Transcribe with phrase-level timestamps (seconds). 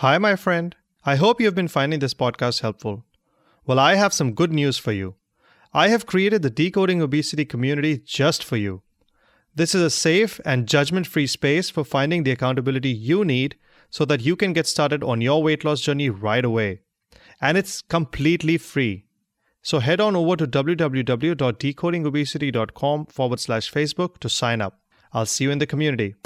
[0.00, 0.76] Hi, my friend.
[1.06, 3.06] I hope you have been finding this podcast helpful.
[3.64, 5.14] Well, I have some good news for you.
[5.72, 8.82] I have created the Decoding Obesity community just for you.
[9.54, 13.56] This is a safe and judgment free space for finding the accountability you need
[13.88, 16.80] so that you can get started on your weight loss journey right away.
[17.40, 19.06] And it's completely free.
[19.62, 24.78] So head on over to www.decodingobesity.com forward slash Facebook to sign up.
[25.14, 26.16] I'll see you in the community.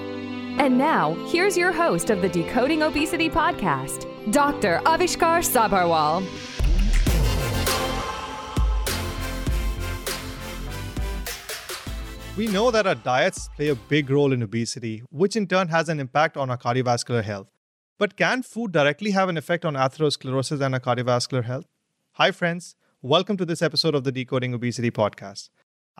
[0.59, 4.81] And now, here's your host of the Decoding Obesity podcast, Dr.
[4.83, 6.27] Avishkar Sabharwal.
[12.35, 15.87] We know that our diets play a big role in obesity, which in turn has
[15.87, 17.49] an impact on our cardiovascular health.
[17.97, 21.67] But can food directly have an effect on atherosclerosis and our cardiovascular health?
[22.15, 22.75] Hi, friends.
[23.01, 25.51] Welcome to this episode of the Decoding Obesity podcast.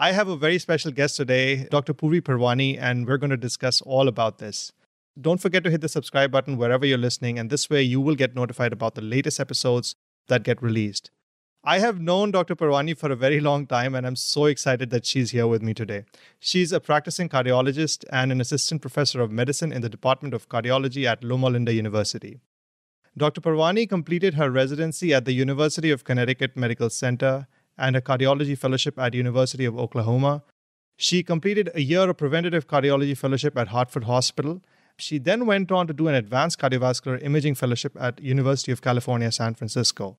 [0.02, 1.94] I have a very special guest today, Dr.
[1.94, 4.72] Purvi Parwani, and we're going to discuss all about this.
[5.20, 8.16] Don't forget to hit the subscribe button wherever you're listening, and this way you will
[8.16, 9.96] get notified about the latest episodes
[10.30, 11.12] that get released.
[11.66, 12.56] I have known Dr.
[12.56, 15.74] Parwani for a very long time, and I'm so excited that she's here with me
[15.74, 16.06] today.
[16.40, 21.04] She's a practicing cardiologist and an assistant professor of medicine in the Department of Cardiology
[21.04, 22.40] at Loma Linda University.
[23.18, 23.42] Dr.
[23.42, 27.48] Parwani completed her residency at the University of Connecticut Medical Center
[27.80, 30.44] and a cardiology fellowship at University of Oklahoma.
[30.98, 34.62] She completed a year of preventative cardiology fellowship at Hartford Hospital.
[34.98, 39.32] She then went on to do an advanced cardiovascular imaging fellowship at University of California,
[39.32, 40.18] San Francisco.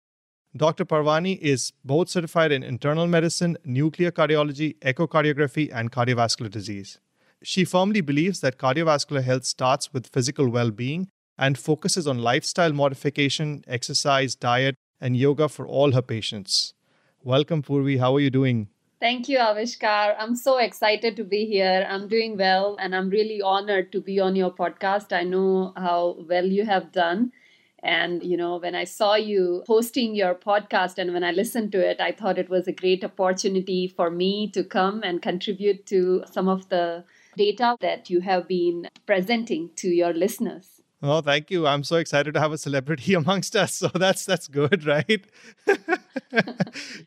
[0.57, 0.85] Dr.
[0.85, 6.99] Parwani is both certified in internal medicine, nuclear cardiology, echocardiography, and cardiovascular disease.
[7.43, 12.73] She firmly believes that cardiovascular health starts with physical well being and focuses on lifestyle
[12.73, 16.75] modification, exercise, diet, and yoga for all her patients.
[17.23, 17.99] Welcome, Purvi.
[17.99, 18.69] How are you doing?
[19.01, 20.15] Thank you, Avishkar.
[20.19, 21.87] I'm so excited to be here.
[21.89, 25.13] I'm doing well, and I'm really honored to be on your podcast.
[25.13, 27.33] I know how well you have done
[27.83, 31.81] and, you know, when I saw you hosting your podcast and when I listened to
[31.81, 36.25] it, I thought it was a great opportunity for me to come and contribute to
[36.31, 37.05] some of the
[37.37, 40.80] data that you have been presenting to your listeners.
[41.03, 41.67] Oh, thank you.
[41.67, 43.75] I'm so excited to have a celebrity amongst us.
[43.75, 45.25] So that's that's good, right?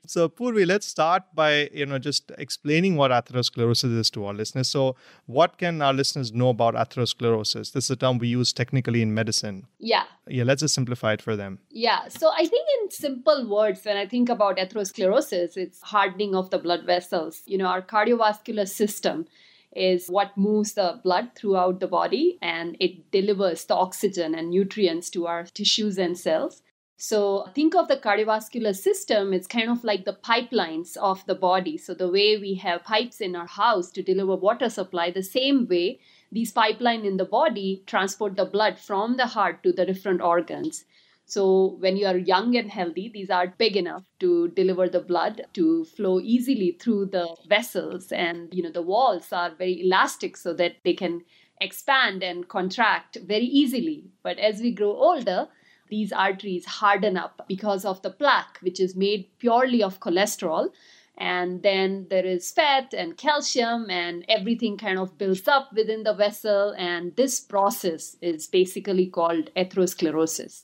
[0.08, 4.70] so Purvi, let's start by you know just explaining what atherosclerosis is to our listeners.
[4.70, 4.96] So
[5.28, 7.74] what can our listeners know about atherosclerosis?
[7.74, 9.68] This is a term we use technically in medicine.
[9.78, 10.06] Yeah.
[10.28, 11.60] Yeah, let's just simplify it for them.
[11.70, 12.08] Yeah.
[12.08, 16.58] So I think in simple words, when I think about atherosclerosis, it's hardening of the
[16.58, 17.44] blood vessels.
[17.46, 19.28] You know, our cardiovascular system
[19.76, 25.10] is what moves the blood throughout the body and it delivers the oxygen and nutrients
[25.12, 26.62] to our tissues and cells.
[26.98, 31.78] So think of the cardiovascular system, it's kind of like the pipelines of the body.
[31.78, 35.68] So the way we have pipes in our house to deliver water supply, the same
[35.68, 36.00] way
[36.32, 40.86] these pipeline in the body transport the blood from the heart to the different organs.
[41.26, 45.46] So when you are young and healthy, these are big enough to deliver the blood
[45.54, 48.12] to flow easily through the vessels.
[48.12, 51.22] And you know the walls are very elastic so that they can
[51.62, 54.12] expand and contract very easily.
[54.22, 55.48] But as we grow older,
[55.90, 60.70] these arteries harden up because of the plaque which is made purely of cholesterol.
[61.18, 66.14] And then there is fat and calcium and everything kind of builds up within the
[66.14, 66.74] vessel.
[66.78, 70.64] And this process is basically called atherosclerosis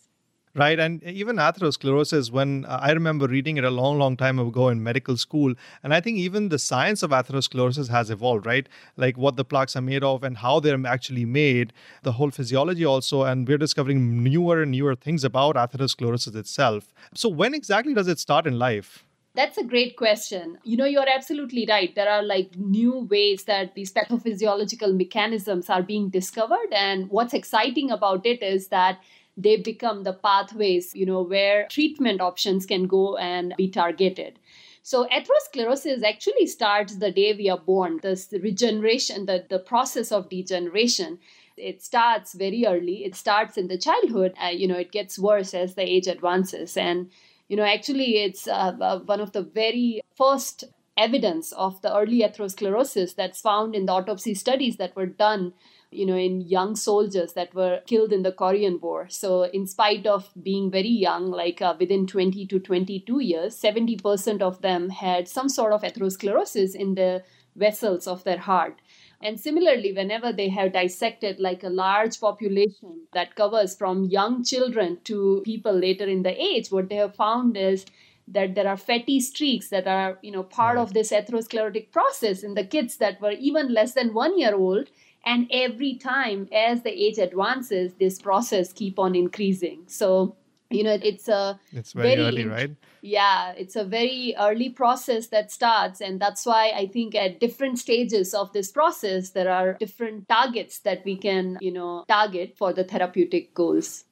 [0.59, 4.70] right and even atherosclerosis when uh, i remember reading it a long long time ago
[4.70, 5.53] in medical school
[5.84, 9.75] and i think even the science of atherosclerosis has evolved right like what the plaques
[9.75, 14.23] are made of and how they're actually made the whole physiology also and we're discovering
[14.23, 19.05] newer and newer things about atherosclerosis itself so when exactly does it start in life
[19.35, 20.58] that's a great question.
[20.64, 21.94] You know, you're absolutely right.
[21.94, 26.73] There are like new ways that these pathophysiological mechanisms are being discovered.
[26.73, 29.00] And what's exciting about it is that
[29.41, 34.40] they become the pathways, you know, where treatment options can go and be targeted.
[34.84, 38.00] So atherosclerosis actually starts the day we are born.
[38.02, 41.20] This regeneration, the, the process of degeneration,
[41.58, 43.06] it starts very early.
[43.06, 44.34] It starts in the childhood.
[44.44, 46.76] Uh, you know, it gets worse as the age advances.
[46.76, 47.12] And,
[47.47, 50.64] you know, actually it's uh, uh, one of the very first
[50.97, 55.53] evidence of the early atherosclerosis that's found in the autopsy studies that were done
[55.91, 59.08] you know, in young soldiers that were killed in the Korean War.
[59.09, 64.41] So, in spite of being very young, like uh, within 20 to 22 years, 70%
[64.41, 67.24] of them had some sort of atherosclerosis in the
[67.56, 68.82] vessels of their heart.
[69.22, 75.00] And similarly, whenever they have dissected like a large population that covers from young children
[75.06, 77.86] to people later in the age, what they have found is
[78.30, 80.82] that there are fatty streaks that are, you know, part right.
[80.82, 84.90] of this atherosclerotic process in the kids that were even less than one year old.
[85.25, 89.83] And every time as the age advances, this process keep on increasing.
[89.87, 90.35] So
[90.69, 95.27] you know it's a it's very, very early right yeah it's a very early process
[95.27, 99.73] that starts and that's why i think at different stages of this process there are
[99.79, 104.05] different targets that we can you know target for the therapeutic goals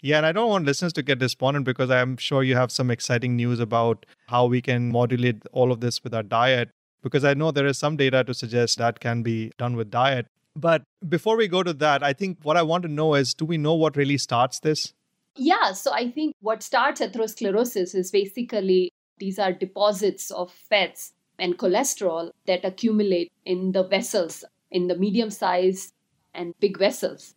[0.00, 2.90] yeah, and I don't want listeners to get despondent because I'm sure you have some
[2.90, 6.70] exciting news about how we can modulate all of this with our diet.
[7.02, 10.26] Because I know there is some data to suggest that can be done with diet.
[10.56, 13.44] But before we go to that, I think what I want to know is do
[13.44, 14.94] we know what really starts this?
[15.36, 21.58] Yeah, so I think what starts atherosclerosis is basically these are deposits of fats and
[21.58, 25.92] cholesterol that accumulate in the vessels, in the medium size
[26.34, 27.34] and big vessels.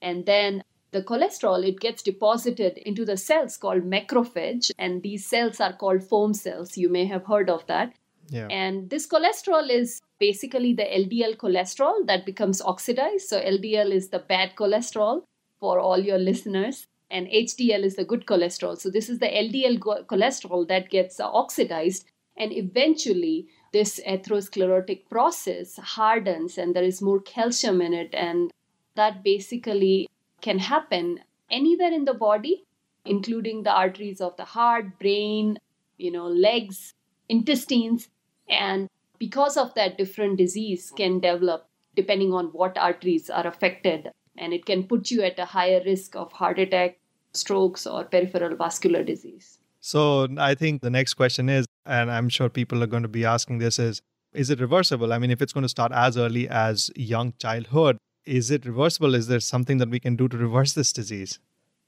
[0.00, 0.62] And then
[0.92, 6.04] the cholesterol, it gets deposited into the cells called macrophage, and these cells are called
[6.04, 6.76] foam cells.
[6.76, 7.94] You may have heard of that.
[8.28, 8.46] Yeah.
[8.48, 13.28] And this cholesterol is basically the LDL cholesterol that becomes oxidized.
[13.28, 15.22] So LDL is the bad cholesterol
[15.58, 18.78] for all your listeners and HDL is the good cholesterol.
[18.78, 22.06] So this is the LDL cholesterol that gets uh, oxidized,
[22.36, 28.52] and eventually this atherosclerotic process hardens, and there is more calcium in it, and
[28.94, 30.08] that basically
[30.40, 31.20] can happen
[31.50, 32.64] anywhere in the body,
[33.04, 35.58] including the arteries of the heart, brain,
[35.98, 36.94] you know, legs,
[37.28, 38.08] intestines,
[38.48, 38.88] and
[39.20, 44.64] because of that, different disease can develop depending on what arteries are affected and it
[44.64, 46.98] can put you at a higher risk of heart attack,
[47.32, 49.58] strokes, or peripheral vascular disease.
[49.80, 53.24] So I think the next question is, and I'm sure people are going to be
[53.24, 54.00] asking this is,
[54.32, 55.12] is it reversible?
[55.12, 59.14] I mean, if it's going to start as early as young childhood, is it reversible?
[59.14, 61.38] Is there something that we can do to reverse this disease?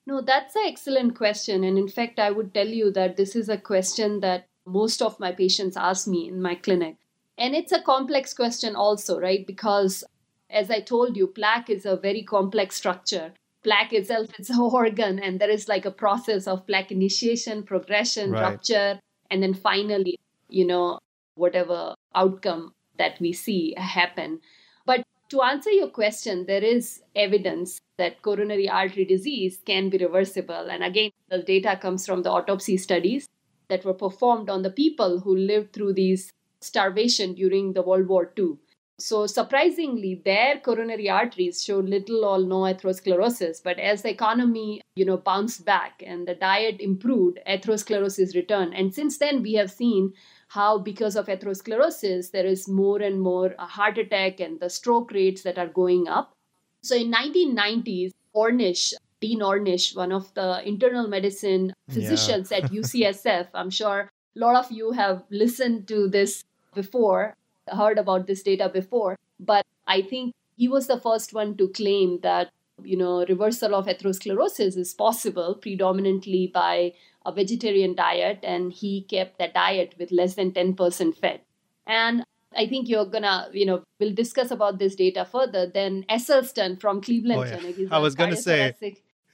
[0.06, 1.64] No, that's an excellent question.
[1.64, 5.18] And in fact, I would tell you that this is a question that most of
[5.20, 6.96] my patients ask me in my clinic.
[7.38, 9.46] And it's a complex question also, right?
[9.46, 10.04] Because
[10.50, 13.32] as I told you, plaque is a very complex structure.
[13.64, 18.32] Plaque itself is an organ, and there is like a process of plaque initiation, progression,
[18.32, 18.42] right.
[18.42, 19.00] rupture,
[19.30, 20.18] and then finally,
[20.48, 20.98] you know,
[21.34, 24.40] whatever outcome that we see happen.
[24.84, 30.68] But to answer your question, there is evidence that coronary artery disease can be reversible.
[30.68, 33.28] And again, the data comes from the autopsy studies
[33.68, 36.30] that were performed on the people who lived through these
[36.62, 38.56] starvation during the World War II.
[38.98, 43.60] So surprisingly, their coronary arteries showed little or no atherosclerosis.
[43.62, 48.74] But as the economy, you know, bounced back and the diet improved, atherosclerosis returned.
[48.74, 50.12] And since then, we have seen
[50.48, 55.42] how because of atherosclerosis, there is more and more heart attack and the stroke rates
[55.42, 56.34] that are going up.
[56.82, 62.58] So in 1990s, Ornish, Dean Ornish, one of the internal medicine physicians yeah.
[62.58, 66.44] at UCSF, I'm sure a lot of you have listened to this
[66.74, 67.34] before
[67.68, 72.20] heard about this data before, but I think he was the first one to claim
[72.22, 72.50] that
[72.82, 76.92] you know reversal of atherosclerosis is possible predominantly by
[77.24, 81.44] a vegetarian diet and he kept that diet with less than 10% fat
[81.86, 82.24] and
[82.56, 87.00] i think you're gonna you know we'll discuss about this data further then esselstyn from
[87.00, 87.88] cleveland oh, yeah.
[87.92, 88.74] i was gonna say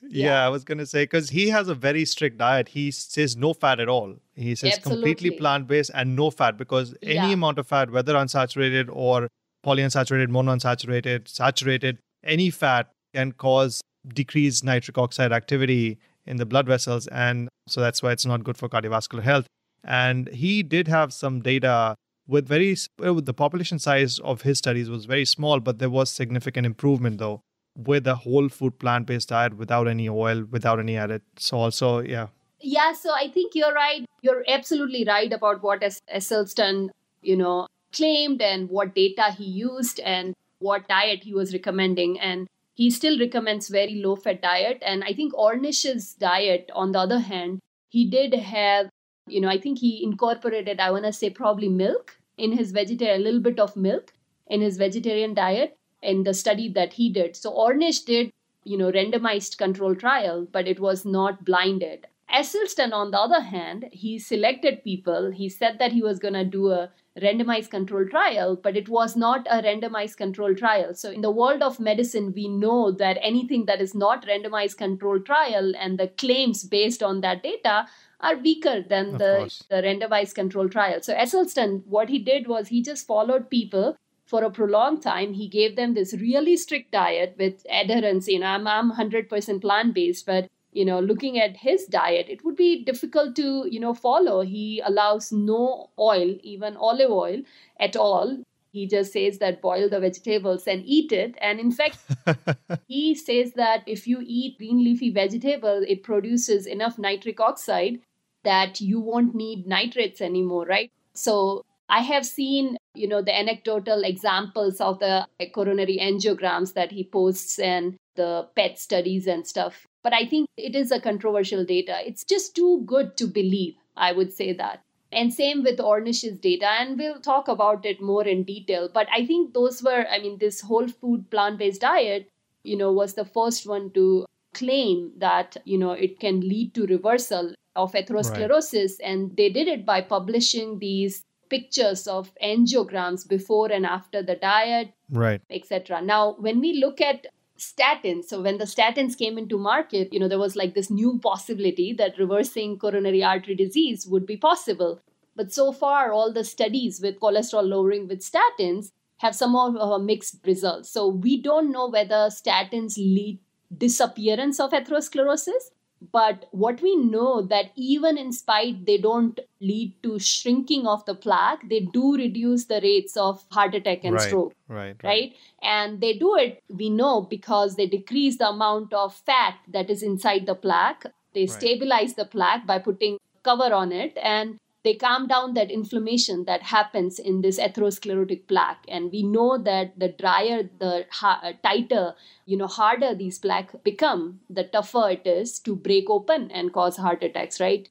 [0.03, 0.27] yeah.
[0.27, 0.47] yeah.
[0.47, 2.69] I was going to say because he has a very strict diet.
[2.69, 4.17] He says no fat at all.
[4.35, 5.15] He says Absolutely.
[5.15, 7.31] completely plant based and no fat because any yeah.
[7.31, 9.29] amount of fat, whether unsaturated or
[9.65, 17.07] polyunsaturated, monounsaturated, saturated, any fat can cause decreased nitric oxide activity in the blood vessels.
[17.09, 19.47] And so that's why it's not good for cardiovascular health.
[19.85, 21.95] And he did have some data
[22.27, 25.89] with very, with uh, the population size of his studies was very small, but there
[25.89, 27.41] was significant improvement though
[27.79, 31.75] with a whole food plant based diet without any oil, without any added salt.
[31.75, 32.29] So, yeah.
[32.61, 34.05] Yeah, so I think you're right.
[34.21, 36.89] You're absolutely right about what Esselstyn,
[37.23, 42.19] you know, claimed and what data he used and what diet he was recommending.
[42.19, 44.83] And he still recommends very low fat diet.
[44.85, 48.89] And I think Ornish's diet, on the other hand, he did have,
[49.29, 53.21] you know, I think he incorporated, I want to say probably milk in his vegetarian,
[53.21, 54.13] a little bit of milk
[54.49, 57.37] in his vegetarian diet in the study that he did.
[57.37, 58.33] So Ornish did,
[58.65, 62.07] you know, randomized control trial, but it was not blinded.
[62.33, 65.31] Esselstyn, on the other hand, he selected people.
[65.31, 66.91] He said that he was going to do a
[67.21, 70.95] randomized control trial, but it was not a randomized control trial.
[70.95, 75.19] So, in the world of medicine, we know that anything that is not randomized control
[75.21, 77.87] trial and the claims based on that data
[78.21, 81.01] are weaker than the, the randomized control trial.
[81.01, 83.97] So, Esselstyn, what he did was he just followed people
[84.29, 85.33] for a prolonged time.
[85.33, 88.29] He gave them this really strict diet with adherence.
[88.29, 92.45] You know, I'm, I'm 100% plant based, but you know looking at his diet it
[92.45, 97.41] would be difficult to you know follow he allows no oil even olive oil
[97.81, 98.37] at all
[98.71, 101.99] he just says that boil the vegetables and eat it and in fact
[102.87, 107.99] he says that if you eat green leafy vegetable it produces enough nitric oxide
[108.45, 114.03] that you won't need nitrates anymore right so i have seen you know the anecdotal
[114.03, 120.13] examples of the coronary angiograms that he posts and the pet studies and stuff but
[120.13, 121.99] I think it is a controversial data.
[122.07, 124.83] It's just too good to believe, I would say that.
[125.11, 128.89] And same with Ornish's data, and we'll talk about it more in detail.
[128.93, 132.31] But I think those were, I mean, this whole food plant based diet,
[132.63, 136.87] you know, was the first one to claim that, you know, it can lead to
[136.87, 139.01] reversal of atherosclerosis.
[139.01, 139.11] Right.
[139.11, 144.93] And they did it by publishing these pictures of angiograms before and after the diet
[145.11, 145.41] right.
[145.51, 147.27] etc now when we look at
[147.59, 151.19] statins so when the statins came into market you know there was like this new
[151.19, 155.01] possibility that reversing coronary artery disease would be possible.
[155.35, 159.99] But so far all the studies with cholesterol lowering with statins have some of uh,
[159.99, 160.91] mixed results.
[160.91, 163.41] So we don't know whether statins lead
[163.77, 165.71] disappearance of atherosclerosis
[166.13, 171.15] but what we know that even in spite they don't lead to shrinking of the
[171.15, 175.05] plaque they do reduce the rates of heart attack and right, stroke right, right.
[175.05, 175.37] right?
[175.63, 180.03] And they do it we know because they decrease the amount of fat that is
[180.03, 181.07] inside the plaque.
[181.35, 181.51] They right.
[181.51, 186.63] stabilize the plaque by putting cover on it and they calm down that inflammation that
[186.63, 188.87] happens in this atherosclerotic plaque.
[188.89, 192.15] And we know that the drier the ha- uh, tighter
[192.47, 196.97] you know harder these plaque become the tougher it is to break open and cause
[196.97, 197.91] heart attacks right?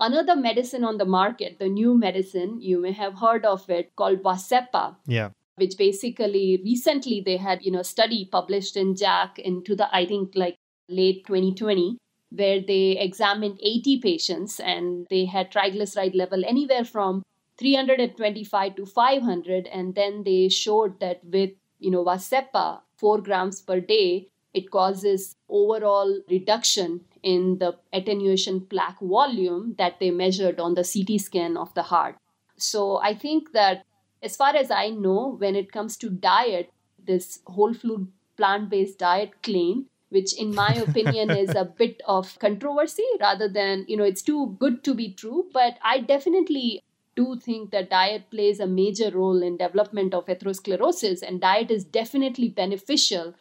[0.00, 4.22] Another medicine on the market the new medicine you may have heard of it called
[4.22, 5.28] vascepa yeah.
[5.56, 10.36] which basically recently they had you know study published in JACC into the i think
[10.44, 10.56] like
[10.88, 11.98] late 2020
[12.30, 17.22] where they examined 80 patients and they had triglyceride level anywhere from
[17.58, 23.80] 325 to 500 and then they showed that with you know Vascepa 4 grams per
[23.80, 30.84] day it causes overall reduction in the attenuation plaque volume that they measured on the
[30.84, 32.16] CT scan of the heart.
[32.56, 33.84] So i think that
[34.22, 36.72] as far as i know when it comes to diet
[37.06, 42.38] this whole food plant based diet claim which in my opinion is a bit of
[42.38, 45.46] controversy rather than you know it's too good to be true.
[45.52, 46.82] But i definitely
[47.16, 51.84] do think that diet plays a major role in development of atherosclerosis and diet is
[51.84, 53.34] definitely beneficial.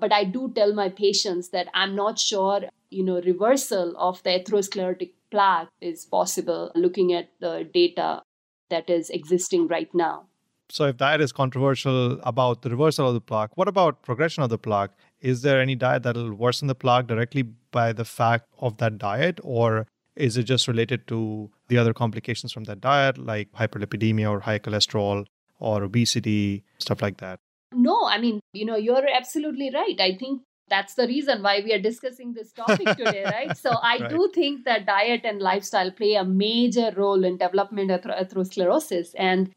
[0.00, 4.30] But i do tell my patients that i'm not sure you know reversal of the
[4.30, 8.22] atherosclerotic plaque is possible looking at the data
[8.68, 10.26] that is existing right now
[10.72, 14.48] so if diet is controversial about the reversal of the plaque, what about progression of
[14.48, 14.92] the plaque?
[15.20, 18.96] Is there any diet that will worsen the plaque directly by the fact of that
[18.96, 19.86] diet, or
[20.16, 24.58] is it just related to the other complications from that diet, like hyperlipidemia or high
[24.58, 25.26] cholesterol
[25.58, 27.38] or obesity, stuff like that?
[27.74, 30.00] No, I mean, you know, you're absolutely right.
[30.00, 33.54] I think that's the reason why we are discussing this topic today, right?
[33.58, 34.08] So I right.
[34.08, 39.10] do think that diet and lifestyle play a major role in development of atherosclerosis.
[39.18, 39.52] And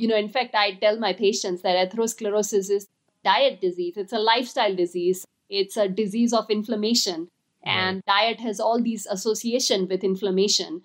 [0.00, 2.88] you know, in fact, I tell my patients that atherosclerosis is
[3.22, 3.96] diet disease.
[3.96, 5.26] It's a lifestyle disease.
[5.50, 7.28] It's a disease of inflammation.
[7.62, 8.22] And right.
[8.22, 10.82] diet has all these association with inflammation.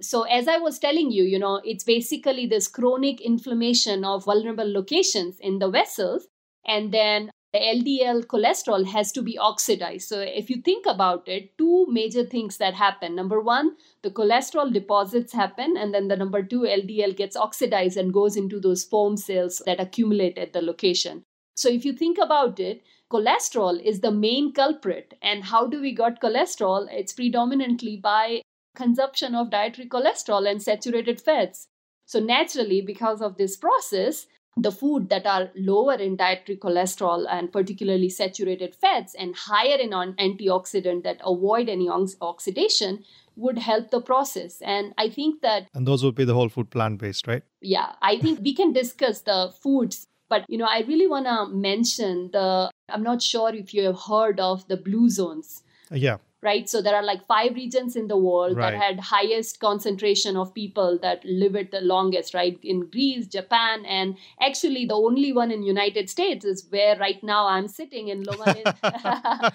[0.00, 4.70] So as I was telling you, you know, it's basically this chronic inflammation of vulnerable
[4.70, 6.26] locations in the vessels.
[6.66, 10.08] And then the LDL cholesterol has to be oxidized.
[10.08, 13.14] So, if you think about it, two major things that happen.
[13.14, 18.12] Number one, the cholesterol deposits happen, and then the number two, LDL gets oxidized and
[18.12, 21.22] goes into those foam cells that accumulate at the location.
[21.54, 25.14] So, if you think about it, cholesterol is the main culprit.
[25.22, 26.88] And how do we got cholesterol?
[26.90, 28.42] It's predominantly by
[28.74, 31.68] consumption of dietary cholesterol and saturated fats.
[32.04, 37.52] So, naturally, because of this process, the food that are lower in dietary cholesterol and
[37.52, 43.04] particularly saturated fats and higher in antioxidant that avoid any oxidation
[43.36, 44.62] would help the process.
[44.62, 47.42] And i think that and those would be the whole food plant based right?
[47.60, 51.46] Yeah i think we can discuss the foods but you know i really want to
[51.54, 55.62] mention the i'm not sure if you have heard of the blue zones.
[55.92, 56.68] Uh, yeah right?
[56.74, 58.70] So there are like five regions in the world Right.
[58.72, 62.58] that had highest concentration of people that live it the longest, right?
[62.62, 67.46] In Greece, Japan, and actually the only one in United States is where right now
[67.46, 69.52] I'm sitting in Loma Linda.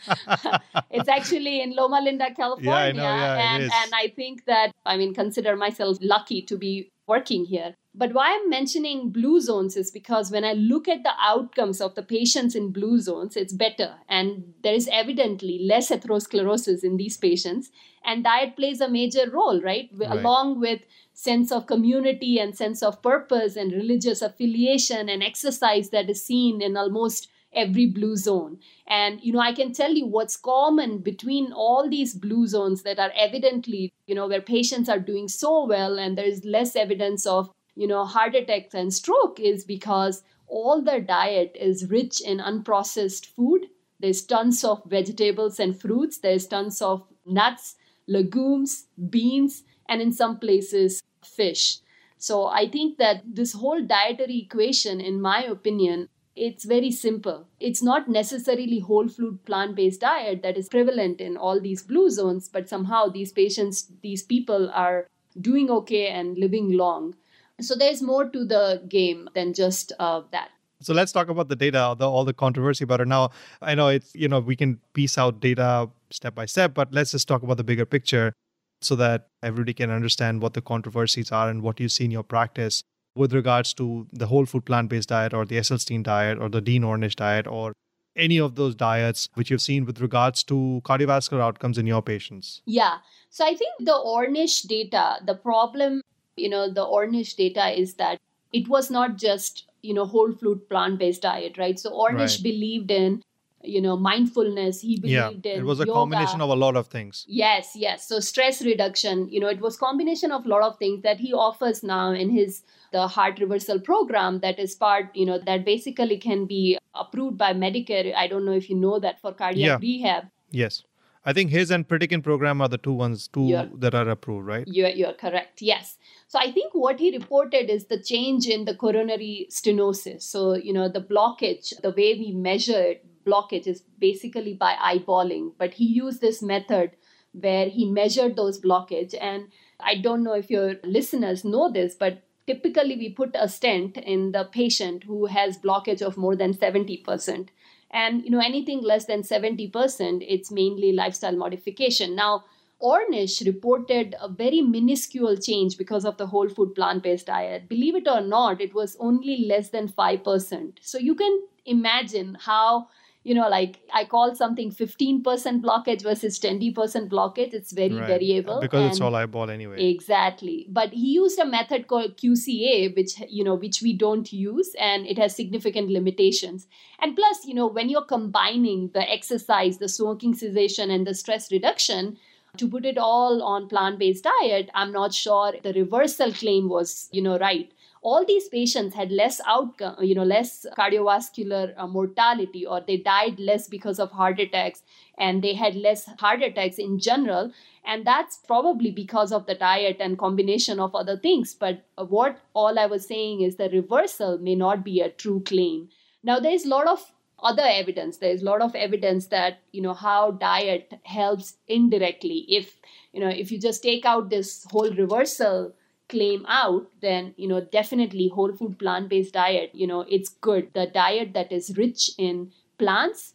[0.92, 3.72] it's actually in Loma Linda, California, yeah, it and is.
[3.84, 7.76] and I think that I mean consider myself lucky to be working here.
[7.94, 11.96] But why I'm mentioning blue zones is because when I look at the outcomes of
[11.96, 13.96] the patients in blue zones, it's better.
[14.08, 17.70] And there is evidently less atherosclerosis in these patients.
[18.06, 19.90] And diet plays a major role, right?
[19.94, 20.10] Right.
[20.10, 20.82] Along with
[21.14, 26.62] sense of community and sense of purpose and religious affiliation and exercise that is seen
[26.62, 28.60] in almost every blue zone.
[28.88, 33.00] And, you know, I can tell you what's common between all these blue zones that
[33.00, 37.50] are evidently, you know, where patients are doing so well and there's less evidence of,
[37.76, 43.26] you know, heart attacks and stroke is because all their diet is rich in unprocessed
[43.26, 43.68] food.
[44.00, 46.20] There's tons of vegetables and fruits.
[46.20, 47.76] There's tons of nuts,
[48.08, 51.80] legumes, beans, and in some places, fish.
[52.18, 57.48] So I think that this whole dietary equation, in my opinion, it's very simple.
[57.60, 62.10] It's not necessarily whole food plant based diet that is prevalent in all these blue
[62.10, 65.08] zones, but somehow these patients, these people are
[65.40, 67.16] doing okay and living long.
[67.60, 70.50] So there's more to the game than just uh, that.
[70.80, 73.08] So let's talk about the data, the, all the controversy about it.
[73.08, 73.30] Now,
[73.62, 77.12] I know it's, you know, we can piece out data step by step, but let's
[77.12, 78.34] just talk about the bigger picture
[78.82, 82.24] so that everybody can understand what the controversies are and what you see in your
[82.24, 82.84] practice
[83.16, 86.62] with regards to the whole food plant based diet or the Esselstyn diet or the
[86.62, 87.74] Dean Ornish diet or
[88.16, 92.62] any of those diets which you've seen with regards to cardiovascular outcomes in your patients.
[92.66, 92.98] Yeah.
[93.30, 96.02] So I think the Ornish data, the problem,
[96.36, 98.18] you know, the Ornish data is that
[98.52, 101.80] it was not just, you know, whole food plant based diet, right?
[101.80, 102.44] So Ornish Right.
[102.44, 103.22] believed in,
[103.64, 104.82] you know, mindfulness.
[104.82, 106.00] He Yeah, believed in it was a yoga.
[106.00, 107.26] combination of a lot of things.
[107.30, 108.08] Yes, yes.
[108.08, 111.34] So stress reduction, you know, it was combination of a lot of things that he
[111.34, 116.18] offers now in his the heart reversal program that is part, you know, that basically
[116.18, 118.14] can be approved by Medicare.
[118.16, 120.26] I don't know if you know that for cardiac rehab.
[120.52, 120.84] Yes.
[121.24, 123.68] I think his and Pritikin program are the two ones, two Yeah.
[123.76, 124.68] that are approved, right?
[124.68, 125.62] You're, you're correct.
[125.62, 125.98] Yes.
[126.28, 130.24] So I think what he reported is the change in the coronary stenosis.
[130.24, 135.52] So, you know, the blockage, the way we measured blockage is basically by eyeballing.
[135.60, 136.92] But he used this method
[137.34, 139.14] where he measured those blockage.
[139.22, 139.50] And
[139.80, 144.32] I don't know if your listeners know this, but typically we put a stent in
[144.32, 147.50] the patient who has blockage of more than 70%
[147.92, 152.16] and you know anything less than 70% it's mainly lifestyle modification.
[152.16, 152.46] Now
[152.82, 157.70] ornish reported a very minuscule change because of the whole food plant-based diet.
[157.70, 162.88] Believe it or not it was only less than 5% so you can imagine how
[163.24, 166.74] you know like i call something 15% blockage versus 20%
[167.10, 168.08] blockage it's very Right.
[168.08, 169.78] variable Because it's and- all eyeball anyway.
[169.90, 170.66] Exactly.
[170.70, 175.06] But he used a method called QCA, which you know, which we don't use, and
[175.06, 176.68] it has significant limitations.
[177.00, 181.52] And plus, you know, when you're combining the exercise, the smoking cessation, and the stress
[181.52, 182.18] reduction,
[182.58, 187.22] to put it all on plant-based diet, I'm not sure the reversal claim was, you
[187.22, 187.72] know, right.
[188.02, 193.40] All these patients had less outcome, you know, less cardiovascular uh, mortality, or they died
[193.40, 194.82] less because of heart attacks,
[195.18, 197.52] and they had less heart attacks in general
[197.84, 201.54] and that's probably because of the diet and combination of other things.
[201.54, 205.90] But what all i was saying is the reversal may not be a true claim.
[206.24, 208.18] Now there's a lot of other evidence.
[208.18, 212.46] There's a lot of evidence that you know how diet helps indirectly.
[212.48, 212.78] If
[213.14, 215.74] you know if you just take out this whole reversal
[216.12, 220.70] claim out then you know definitely whole food plant based diet you know it's good.
[220.74, 223.34] The diet that is rich in plants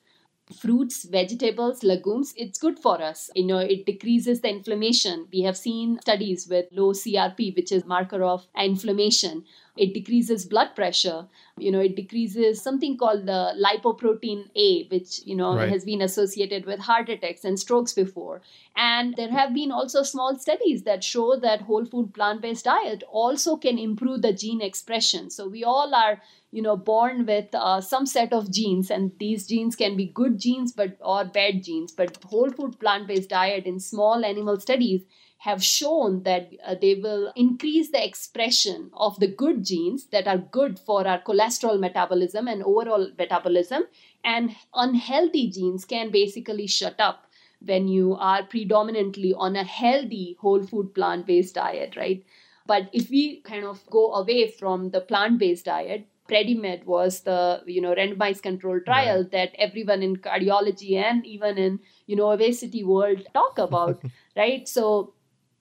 [0.55, 3.31] fruits, vegetables, legumes, it's good for us.
[3.35, 5.27] You know, it decreases the inflammation.
[5.33, 9.45] We have seen studies with low CRP, which is marker of inflammation.
[9.77, 11.27] It decreases blood pressure.
[11.59, 15.69] You know, it decreases something called the lipoprotein A, which, you know, Right.
[15.69, 18.41] has been associated with heart attacks and strokes before.
[18.75, 23.03] And there have been also small studies that show that whole food plant based diet
[23.11, 25.29] also can improve the gene expression.
[25.31, 26.23] So we all are
[26.57, 30.39] you know born with uh, some set of genes and these genes can be good
[30.45, 35.03] genes but or bad genes but whole food plant based diet in small animal studies
[35.39, 40.39] have shown that uh, they will increase the expression of the good genes that are
[40.39, 43.85] good for our cholesterol metabolism and overall metabolism
[44.25, 47.27] and unhealthy genes can basically shut up
[47.61, 52.25] when you are predominantly on a healthy whole food plant based diet right?
[52.67, 57.63] But if we kind of go away from the plant based diet Predimed was the
[57.67, 59.31] you know randomized control trial right.
[59.33, 64.03] that everyone in cardiology and even in you know obesity world talk about,
[64.37, 64.69] right?
[64.69, 65.15] So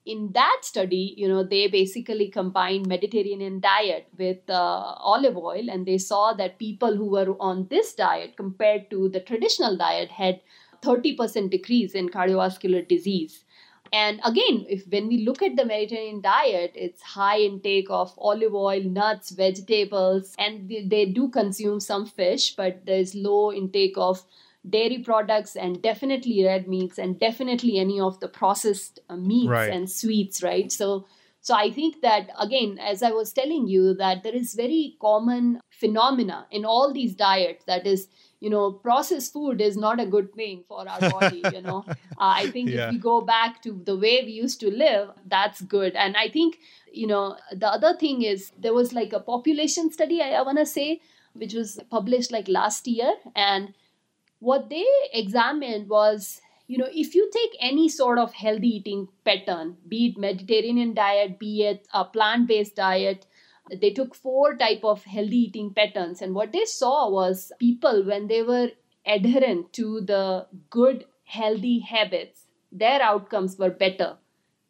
[0.06, 5.84] in that study, you know, they basically combined Mediterranean diet with uh, olive oil, and
[5.84, 10.40] they saw that people who were on this diet compared to the traditional diet had
[10.82, 13.44] 30% decrease in cardiovascular disease.
[13.96, 18.54] And again, if when we look at the Mediterranean diet, it's high intake of olive
[18.54, 24.22] oil, nuts, vegetables, and they, they do consume some fish, but there's low intake of
[24.68, 29.72] dairy products and definitely red meats and definitely any of the processed uh, meats right.
[29.72, 30.70] and sweets, right?
[30.70, 31.06] So
[31.40, 35.60] so I think that again, as I was telling you, that there is very common
[35.70, 38.08] phenomena in all these diets that is
[38.40, 41.84] you know processed food is not a good thing for our body you know.
[42.18, 42.86] Uh, i think yeah.
[42.86, 45.94] if we go back to the way we used to live that's good.
[45.94, 46.58] And i think
[46.90, 50.58] you know the other thing is there was like a population study i, I want
[50.58, 51.00] to say
[51.38, 53.14] which was published like last year.
[53.34, 53.74] And
[54.38, 59.76] what they examined was you know if you take any sort of healthy eating pattern
[59.88, 63.24] be it mediterranean diet be it a plant-based diet
[63.80, 66.22] they took four type of healthy eating patterns.
[66.22, 68.70] And what they saw was people when they were
[69.06, 74.16] adherent to the good healthy habits their outcomes were better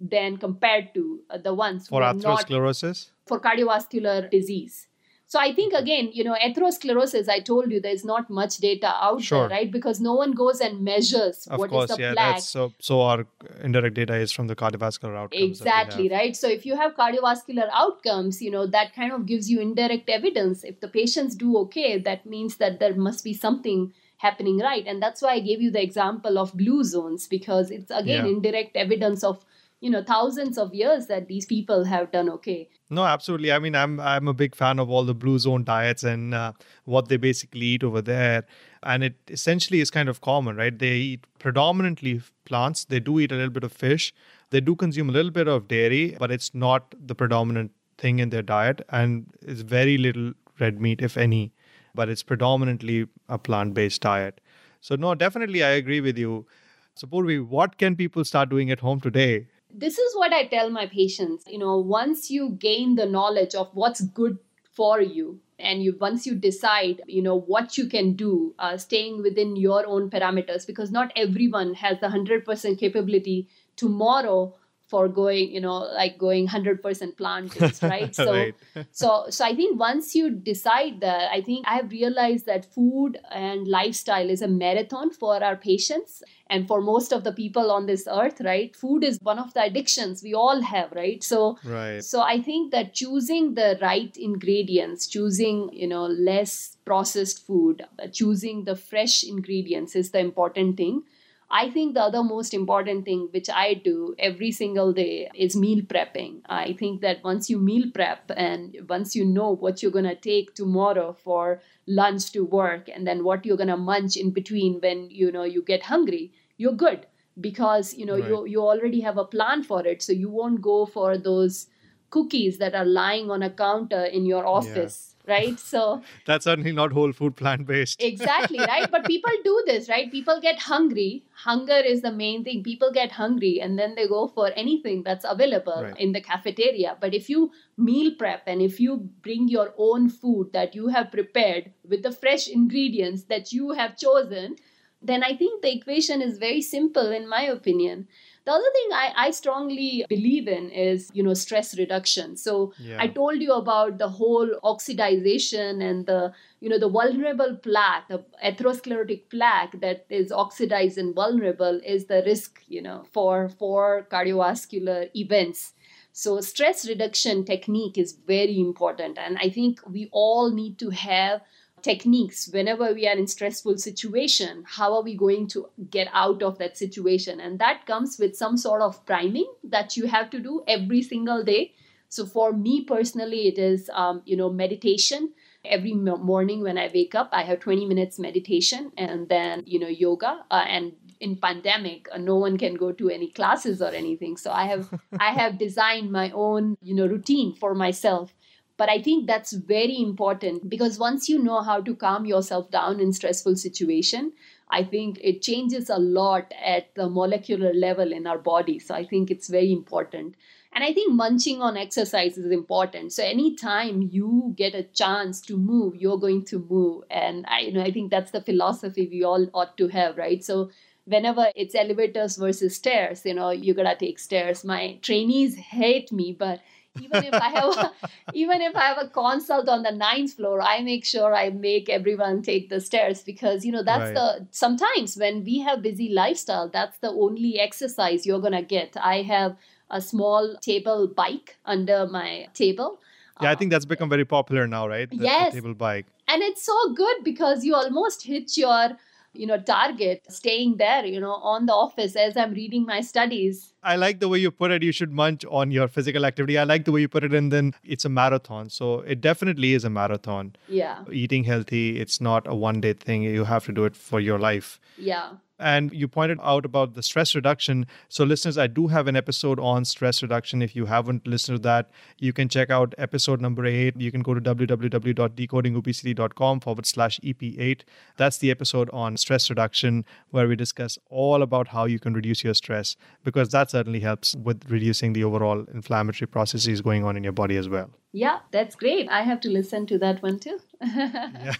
[0.00, 3.10] than compared to uh, the ones for atherosclerosis?
[3.26, 4.85] for cardiovascular disease
[5.28, 5.82] so I think mm-hmm.
[5.82, 9.48] again, you know, atherosclerosis, I told you there's not much data out sure.
[9.48, 9.70] there, right?
[9.70, 12.36] Because no one goes and measures of what course, is the yeah, plaque.
[12.36, 13.26] That's so so our
[13.60, 15.42] indirect data is from the cardiovascular outcomes.
[15.42, 16.36] Exactly, right?
[16.36, 20.62] So if you have cardiovascular outcomes, you know, that kind of gives you indirect evidence.
[20.62, 24.86] If the patients do okay, that means that there must be something happening right.
[24.86, 28.32] And that's why I gave you the example of blue zones, because it's again yeah.
[28.32, 29.44] indirect evidence of
[29.80, 32.68] you know thousands of years that these people have done okay.
[32.90, 33.52] No absolutely.
[33.52, 36.52] I mean i'm i'm a big fan of all the blue zone diets and uh,
[36.84, 38.44] what they basically eat over there.
[38.82, 40.78] And it essentially is kind of common right?
[40.78, 42.84] They eat predominantly plants.
[42.84, 44.14] They do eat a little bit of fish.
[44.50, 48.30] They do consume a little bit of dairy but it's not the predominant thing in
[48.30, 48.82] their diet.
[48.88, 51.52] And it's very little red meat if any
[51.94, 54.40] but it's predominantly a plant-based diet.
[54.80, 56.46] So no definitely i agree with you.
[56.94, 60.70] So Purvi, what can people start doing at home today this is what I tell
[60.70, 61.44] my patients.
[61.46, 64.38] You know, once you gain the knowledge of what's good
[64.72, 69.22] for you, and you once you decide you know what you can do uh, staying
[69.22, 74.54] within your own parameters because not everyone has the 100% capability tomorrow
[74.86, 78.14] for going you know like going 100% plant based right?
[78.14, 78.54] So right.
[78.92, 83.18] so so i think once you decide that i think i have realized that food
[83.30, 87.86] and lifestyle is a marathon for our patients and for most of the people on
[87.86, 88.76] this earth right?
[88.76, 91.22] Food is one of the addictions we all have right?
[91.22, 92.04] So right.
[92.04, 98.64] so i think that choosing the right ingredients choosing you know less processed food choosing
[98.64, 101.02] the fresh ingredients is the important thing
[101.48, 105.82] I think the other most important thing which I do every single day is meal
[105.82, 106.40] prepping.
[106.46, 110.16] I think that once you meal prep and once you know what you're going to
[110.16, 114.80] take tomorrow for lunch to work and then what you're going to munch in between
[114.80, 117.06] when you know you get hungry, you're good
[117.40, 118.28] because you know right.
[118.28, 121.66] you you already have a plan for it so you won't go for those
[122.10, 125.58] cookies that are lying on a counter in your office right?
[125.58, 128.90] So that's certainly not whole food plant based exactly right?
[128.90, 130.10] But people do this right?
[130.10, 131.24] People get hungry.
[131.34, 132.62] Hunger is the main thing.
[132.62, 135.96] People get hungry and then they go for anything that's available right.
[135.98, 136.96] in the cafeteria.
[137.00, 141.10] But if you meal prep and if you bring your own food that you have
[141.10, 144.56] prepared with the fresh ingredients that you have chosen
[145.02, 148.06] then i think the equation is very simple in my opinion
[148.46, 152.36] the other thing I, I strongly believe in is, you know, stress reduction.
[152.36, 152.96] So yeah.
[153.00, 158.24] I told you about the whole oxidization and the, you know, the vulnerable plaque, the
[158.44, 165.10] atherosclerotic plaque that is oxidized and vulnerable is the risk, you know, for, for cardiovascular
[165.16, 165.72] events.
[166.12, 169.18] So stress reduction technique is very important.
[169.18, 171.42] And I think we all need to have
[171.86, 176.58] techniques whenever we are in stressful situation how are we going to get out of
[176.58, 177.40] that situation?
[177.40, 181.44] And that comes with some sort of priming that you have to do every single
[181.44, 181.74] day.
[182.08, 185.32] So for me personally it is um, you know meditation.
[185.64, 189.88] Every morning when i wake up i have 20 minutes meditation and then you know
[189.88, 190.44] yoga.
[190.50, 194.36] Uh, and in pandemic uh, no one can go to any classes or anything.
[194.36, 194.88] So i have
[195.28, 198.34] i have designed my own you know routine for myself
[198.76, 203.00] but I think that's very important because once you know how to calm yourself down
[203.00, 204.32] in stressful situation,
[204.68, 208.78] I think it changes a lot at the molecular level in our body.
[208.78, 210.34] So I think it's very important.
[210.72, 213.12] And I think munching on exercise is important.
[213.12, 217.04] So anytime you get a chance to move, you're going to move.
[217.10, 220.44] And I, you know, I think that's the philosophy we all ought to have, right?
[220.44, 220.70] So
[221.06, 224.64] whenever it's elevators versus stairs, you know, you gotta take stairs.
[224.64, 226.60] My trainees hate me, but
[226.96, 227.92] even if I have a,
[228.32, 231.88] even if I have a consult on the ninth floor, I make sure I make
[231.88, 234.14] everyone take the stairs because you know that's right.
[234.14, 238.96] the sometimes when we have busy lifestyle, that's the only exercise you're gonna get.
[239.02, 239.56] I have
[239.90, 242.98] a small table bike under my table.
[243.40, 245.08] Yeah, I uh, think that's become very popular now, right?
[245.10, 246.06] The, yes, the table bike.
[246.28, 248.96] And it's so good because you almost hit your
[249.36, 253.72] you know target staying there you know on the office as i'm reading my studies.
[253.82, 254.82] I like the way you put it.
[254.82, 256.58] You should munch on your physical activity.
[256.58, 258.68] I like the way you put it and then it's a marathon.
[258.68, 260.56] So it definitely is a marathon.
[260.66, 261.04] Yeah.
[261.12, 263.22] Eating healthy it's not a one day thing.
[263.22, 264.80] You have to do it for your life.
[264.98, 267.86] Yeah and you pointed out about the stress reduction.
[268.08, 270.62] So, listeners, I do have an episode on stress reduction.
[270.62, 274.00] If you haven't listened to that, you can check out episode number eight.
[274.00, 277.82] You can go to www.decodingobesity.com forward slash EP8.
[278.16, 282.42] That's the episode on stress reduction, where we discuss all about how you can reduce
[282.44, 287.24] your stress, because that certainly helps with reducing the overall inflammatory processes going on in
[287.24, 287.90] your body as well.
[288.12, 289.08] Yeah, that's great.
[289.10, 290.58] I have to listen to that one too.
[290.80, 291.54] yeah.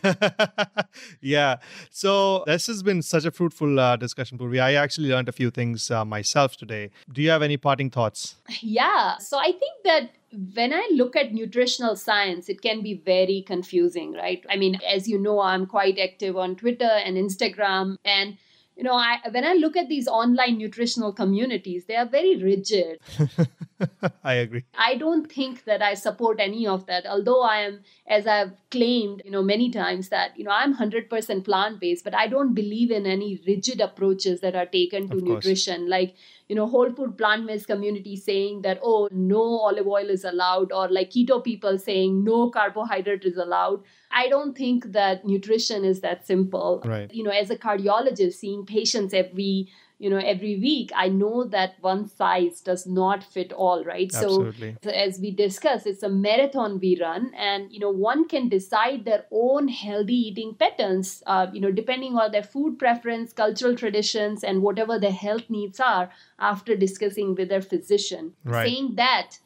[1.21, 1.57] yeah.
[1.91, 4.61] So this has been such a fruitful uh, discussion, Purvi.
[4.61, 6.91] I actually learned a few things uh, myself today.
[7.13, 8.37] Do you have any parting thoughts?
[8.63, 9.19] Yeah.
[9.19, 10.11] So I think that
[10.55, 14.45] when I look at nutritional science, it can be very confusing, right?
[14.49, 17.97] I mean, as you know, I'm quite active on Twitter and Instagram.
[18.05, 18.39] And
[18.77, 22.99] you know I, when i look at these online nutritional communities they are very rigid
[24.25, 24.65] i agree.
[24.77, 29.23] I don't think that i support any of that although i am as i've claimed
[29.25, 32.91] you know many times that you know i'm 100% plant based but i don't believe
[32.91, 35.89] in any rigid approaches that are taken to nutrition.
[35.89, 36.15] Like
[36.49, 40.73] you know whole food plant based community saying that oh no olive oil is allowed
[40.73, 43.83] or like keto people saying no carbohydrate is allowed.
[44.11, 46.83] I don't think that nutrition is that simple.
[46.85, 47.13] Right.
[47.13, 51.75] You know as a cardiologist seeing patients every you know every week i know that
[51.81, 54.77] one size does not fit all right Absolutely.
[54.83, 59.05] so as we discussed it's a marathon we run and you know one can decide
[59.05, 64.45] their own healthy eating patterns uh, you know depending on their food preference cultural traditions
[64.45, 68.67] and whatever their health needs are after discussing with their physician right.
[68.67, 69.39] saying that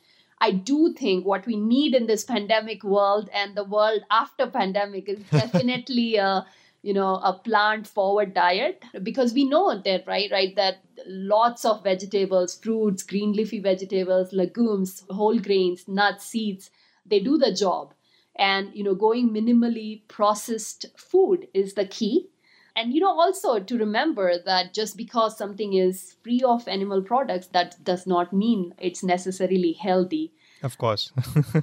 [0.42, 5.06] I do think what we need in this pandemic world and the world after pandemic
[5.08, 6.46] is definitely a
[6.82, 11.82] you know a plant forward diet because we know that right right that lots of
[11.84, 16.70] vegetables fruits green leafy vegetables legumes whole grains nuts seeds
[17.10, 17.94] they do the job.
[18.36, 22.28] And you know going minimally processed food is the key.
[22.76, 27.48] And you know also to remember that just because something is free of animal products
[27.48, 30.32] that does not mean it's necessarily healthy
[30.62, 31.12] of course.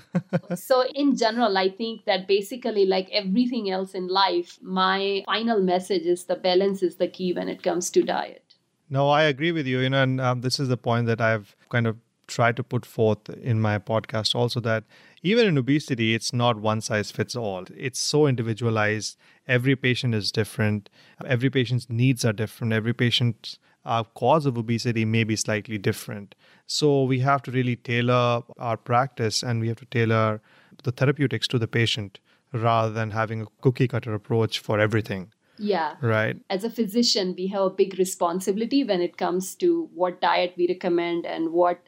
[0.55, 6.03] so, in general, I think that basically, like everything else in life, my final message
[6.03, 8.43] is the balance is the key when it comes to diet.
[8.89, 9.79] No, I agree with you.
[9.79, 12.85] You know, and um, this is the point that I've kind of tried to put
[12.85, 14.83] forth in my podcast also that
[15.23, 17.65] even in obesity, it's not one size fits all.
[17.75, 19.17] It's so individualized.
[19.47, 20.89] Every patient is different.
[21.25, 22.73] Every patient's needs are different.
[22.73, 26.35] Every patient's uh, cause of obesity may be slightly different.
[26.67, 30.41] So we have to really tailor our practice and we have to tailor
[30.83, 32.19] the therapeutics to the patient
[32.51, 35.31] rather than having a cookie cutter approach for everything.
[35.57, 35.95] Yeah.
[36.01, 36.37] Right.
[36.49, 40.67] As a physician, we have a big responsibility when it comes to what diet we
[40.67, 41.79] recommend and what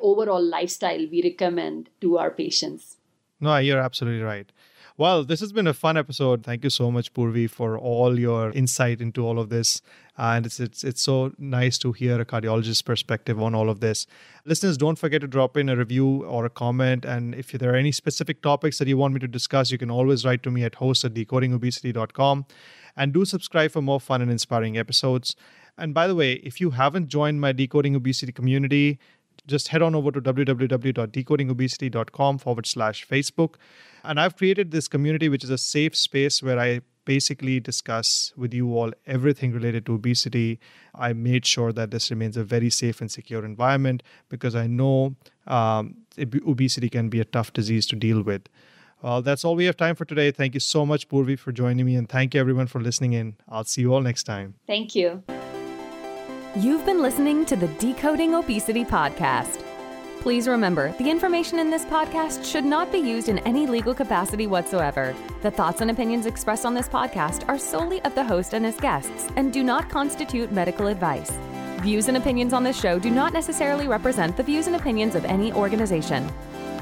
[0.00, 2.96] overall lifestyle we recommend to our patients.
[3.40, 4.50] No, you're absolutely right.
[5.00, 6.44] Well, this has been a fun episode.
[6.44, 9.80] Thank you so much, Purvi, for all your insight into all of this.
[10.18, 14.06] And it's, it's it's so nice to hear a cardiologist's perspective on all of this.
[14.44, 17.06] Listeners, don't forget to drop in a review or a comment.
[17.06, 19.90] And if there are any specific topics that you want me to discuss, you can
[19.90, 22.44] always write to me at host at decodingobesity.com.
[22.94, 25.34] And do subscribe for more fun and inspiring episodes.
[25.78, 28.98] And by the way, if you haven't joined my Decoding Obesity community,
[29.46, 33.54] just head on over to www.decodingobesity.com forward slash Facebook.
[34.04, 38.54] And I've created this community, which is a safe space where I basically discuss with
[38.54, 40.60] you all everything related to obesity.
[40.94, 45.16] I made sure that this remains a very safe and secure environment because I know
[45.46, 45.96] um,
[46.46, 48.48] obesity can be a tough disease to deal with.
[49.02, 50.30] Well, that's all we have time for today.
[50.30, 53.36] Thank you so much, Purvi, for joining me, and thank you everyone for listening in.
[53.48, 54.54] I'll see you all next time.
[54.66, 55.22] Thank you.
[56.56, 59.62] You've been listening to the Decoding Obesity Podcast.
[60.18, 64.48] Please remember, the information in this podcast should not be used in any legal capacity
[64.48, 65.14] whatsoever.
[65.42, 68.74] The thoughts and opinions expressed on this podcast are solely of the host and his
[68.74, 71.30] guests and do not constitute medical advice.
[71.82, 75.24] Views and opinions on this show do not necessarily represent the views and opinions of
[75.26, 76.28] any organization.